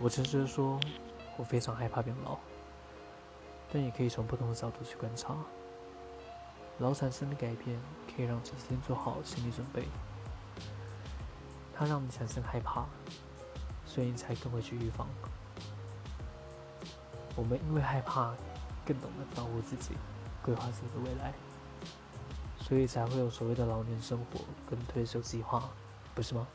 [0.00, 0.78] 我诚实的说，
[1.36, 2.38] 我非常害怕变老。
[3.70, 5.36] 但也可以从不同的角度去观察，
[6.78, 9.86] 老产生的改变可以让自己先做好心理准备。
[11.74, 12.86] 它让你产生害怕，
[13.84, 15.06] 所以你才更会去预防。
[17.36, 18.34] 我们因为害怕，
[18.86, 19.90] 更懂得保护自己，
[20.42, 21.34] 规划自己的未来，
[22.58, 24.40] 所以才会有所谓的老年生活
[24.70, 25.68] 跟退休计划，
[26.14, 26.48] 不是吗？